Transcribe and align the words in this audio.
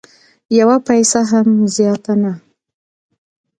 یوه 0.59 0.77
پیسه 0.87 1.21
هم 1.31 1.47
زیاته 1.75 2.13
نه 2.21 2.33